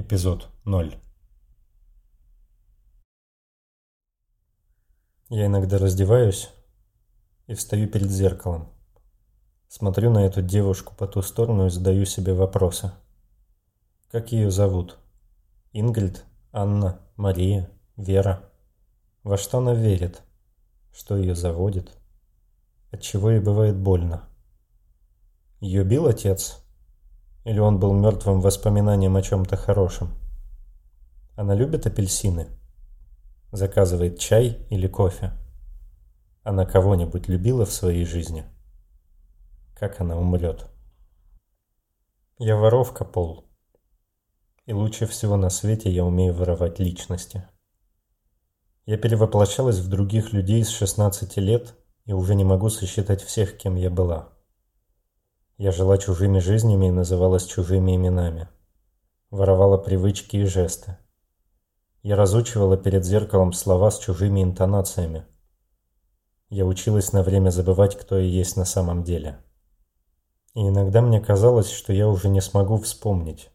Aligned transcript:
Эпизод 0.00 0.48
0 0.64 0.96
Я 5.28 5.44
иногда 5.44 5.76
раздеваюсь 5.76 6.48
и 7.46 7.52
встаю 7.52 7.86
перед 7.86 8.08
зеркалом. 8.08 8.72
Смотрю 9.68 10.10
на 10.10 10.24
эту 10.24 10.40
девушку 10.40 10.94
по 10.96 11.06
ту 11.06 11.20
сторону 11.20 11.66
и 11.66 11.70
задаю 11.70 12.06
себе 12.06 12.32
вопросы. 12.32 12.92
Как 14.10 14.32
ее 14.32 14.50
зовут? 14.50 14.96
Ингрид? 15.74 16.24
Анна? 16.50 16.98
Мария? 17.16 17.70
Вера? 17.98 18.50
Во 19.22 19.36
что 19.36 19.58
она 19.58 19.74
верит? 19.74 20.22
Что 20.94 21.18
ее 21.18 21.34
заводит? 21.34 21.92
От 22.90 23.02
чего 23.02 23.32
ей 23.32 23.40
бывает 23.40 23.76
больно? 23.76 24.26
Ее 25.60 25.84
бил 25.84 26.06
отец? 26.06 26.64
Или 27.44 27.58
он 27.58 27.78
был 27.78 27.94
мертвым 27.94 28.40
воспоминанием 28.40 29.16
о 29.16 29.22
чем-то 29.22 29.56
хорошем? 29.56 30.14
Она 31.36 31.54
любит 31.54 31.86
апельсины? 31.86 32.48
Заказывает 33.50 34.18
чай 34.18 34.58
или 34.68 34.86
кофе? 34.86 35.32
Она 36.42 36.66
кого-нибудь 36.66 37.28
любила 37.28 37.64
в 37.64 37.72
своей 37.72 38.04
жизни? 38.04 38.44
Как 39.74 40.00
она 40.00 40.18
умрет? 40.18 40.70
Я 42.38 42.56
воровка, 42.56 43.04
Пол. 43.04 43.46
И 44.66 44.72
лучше 44.72 45.06
всего 45.06 45.36
на 45.36 45.50
свете 45.50 45.90
я 45.90 46.04
умею 46.04 46.34
воровать 46.34 46.78
личности. 46.78 47.44
Я 48.84 48.98
перевоплощалась 48.98 49.78
в 49.78 49.88
других 49.88 50.32
людей 50.32 50.64
с 50.64 50.68
16 50.68 51.36
лет 51.38 51.74
и 52.04 52.12
уже 52.12 52.34
не 52.34 52.44
могу 52.44 52.68
сосчитать 52.68 53.22
всех, 53.22 53.56
кем 53.56 53.76
я 53.76 53.90
была. 53.90 54.32
Я 55.60 55.72
жила 55.72 55.98
чужими 55.98 56.38
жизнями 56.38 56.86
и 56.86 56.90
называлась 56.90 57.44
чужими 57.44 57.94
именами. 57.94 58.48
Воровала 59.28 59.76
привычки 59.76 60.38
и 60.38 60.44
жесты. 60.44 60.96
Я 62.02 62.16
разучивала 62.16 62.78
перед 62.78 63.04
зеркалом 63.04 63.52
слова 63.52 63.90
с 63.90 63.98
чужими 63.98 64.42
интонациями. 64.42 65.26
Я 66.48 66.64
училась 66.64 67.12
на 67.12 67.22
время 67.22 67.50
забывать, 67.50 67.94
кто 67.98 68.16
я 68.16 68.24
есть 68.24 68.56
на 68.56 68.64
самом 68.64 69.04
деле. 69.04 69.44
И 70.54 70.66
иногда 70.66 71.02
мне 71.02 71.20
казалось, 71.20 71.70
что 71.70 71.92
я 71.92 72.08
уже 72.08 72.30
не 72.30 72.40
смогу 72.40 72.78
вспомнить, 72.78 73.50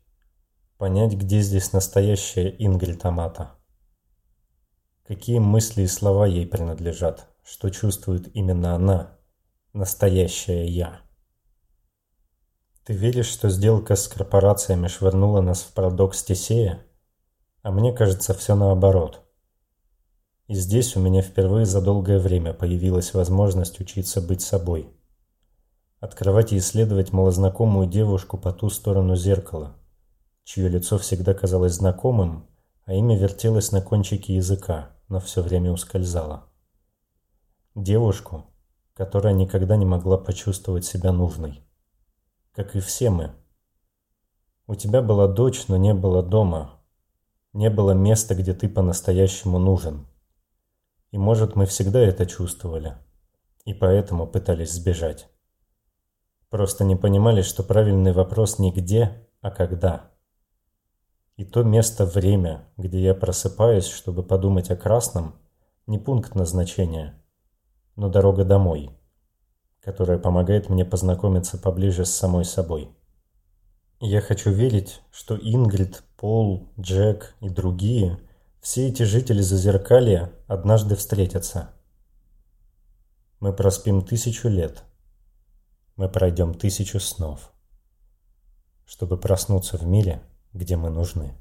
понять, 0.77 1.13
где 1.15 1.39
здесь 1.39 1.73
настоящая 1.73 2.49
Ингрид 2.49 3.03
Амата. 3.03 3.55
Какие 5.07 5.39
мысли 5.39 5.81
и 5.81 5.87
слова 5.87 6.27
ей 6.27 6.45
принадлежат, 6.45 7.35
что 7.41 7.71
чувствует 7.71 8.29
именно 8.35 8.75
она, 8.75 9.17
настоящая 9.73 10.67
я. 10.67 11.04
Ты 12.85 12.93
веришь, 12.93 13.29
что 13.29 13.49
сделка 13.49 13.95
с 13.95 14.07
корпорациями 14.07 14.85
швырнула 14.85 15.41
нас 15.41 15.63
в 15.63 15.73
парадокс 15.73 16.23
Тесея? 16.23 16.85
А 17.63 17.71
мне 17.71 17.91
кажется, 17.91 18.35
все 18.35 18.53
наоборот. 18.53 19.21
И 20.45 20.53
здесь 20.53 20.95
у 20.95 20.99
меня 20.99 21.23
впервые 21.23 21.65
за 21.65 21.81
долгое 21.81 22.19
время 22.19 22.53
появилась 22.53 23.15
возможность 23.15 23.79
учиться 23.79 24.21
быть 24.21 24.41
собой. 24.41 24.87
Открывать 25.99 26.53
и 26.53 26.59
исследовать 26.59 27.11
малознакомую 27.11 27.87
девушку 27.87 28.37
по 28.37 28.53
ту 28.53 28.69
сторону 28.69 29.15
зеркала, 29.15 29.75
чье 30.43 30.69
лицо 30.69 30.99
всегда 30.99 31.33
казалось 31.33 31.73
знакомым, 31.73 32.47
а 32.83 32.93
имя 32.93 33.17
вертелось 33.17 33.71
на 33.71 33.81
кончике 33.81 34.35
языка, 34.35 34.91
но 35.07 35.19
все 35.19 35.41
время 35.41 35.71
ускользало. 35.71 36.49
Девушку, 37.73 38.45
которая 38.93 39.33
никогда 39.33 39.75
не 39.75 39.85
могла 39.85 40.19
почувствовать 40.19 40.85
себя 40.85 41.11
нужной 41.11 41.64
как 42.55 42.75
и 42.75 42.79
все 42.79 43.09
мы. 43.09 43.31
У 44.65 44.75
тебя 44.75 45.01
была 45.01 45.27
дочь, 45.27 45.67
но 45.67 45.77
не 45.77 45.93
было 45.93 46.23
дома. 46.23 46.81
Не 47.53 47.69
было 47.69 47.91
места, 47.91 48.33
где 48.33 48.53
ты 48.53 48.69
по-настоящему 48.69 49.59
нужен. 49.59 50.07
И 51.11 51.17
может, 51.17 51.55
мы 51.55 51.65
всегда 51.65 51.99
это 51.99 52.25
чувствовали. 52.25 52.95
И 53.65 53.73
поэтому 53.73 54.25
пытались 54.25 54.71
сбежать. 54.71 55.27
Просто 56.49 56.83
не 56.83 56.95
понимали, 56.95 57.41
что 57.41 57.63
правильный 57.63 58.13
вопрос 58.13 58.59
не 58.59 58.71
где, 58.71 59.27
а 59.41 59.51
когда. 59.51 60.11
И 61.35 61.43
то 61.43 61.63
место-время, 61.63 62.67
где 62.77 63.01
я 63.01 63.13
просыпаюсь, 63.13 63.87
чтобы 63.87 64.23
подумать 64.23 64.71
о 64.71 64.77
красном, 64.77 65.35
не 65.87 65.99
пункт 65.99 66.35
назначения, 66.35 67.21
но 67.95 68.09
дорога 68.09 68.45
домой 68.45 68.91
которая 69.85 70.17
помогает 70.17 70.67
мне 70.67 70.83
познакомиться 70.83 71.59
поближе 71.59 72.05
с 72.05 72.09
самой 72.09 72.43
собой. 72.43 72.89
Я 73.99 74.19
хочу 74.19 74.49
верить, 74.49 75.01
что 75.11 75.37
Ингрид, 75.37 76.03
Пол, 76.17 76.67
Джек 76.79 77.35
и 77.39 77.49
другие, 77.49 78.19
все 78.61 78.87
эти 78.87 79.03
жители 79.03 79.41
Зазеркалья 79.41 80.31
однажды 80.47 80.95
встретятся. 80.95 81.69
Мы 83.39 83.53
проспим 83.53 84.01
тысячу 84.01 84.47
лет. 84.47 84.83
Мы 85.97 86.09
пройдем 86.09 86.55
тысячу 86.55 86.99
снов, 86.99 87.51
чтобы 88.85 89.17
проснуться 89.17 89.77
в 89.77 89.85
мире, 89.85 90.23
где 90.51 90.77
мы 90.77 90.89
нужны. 90.89 91.35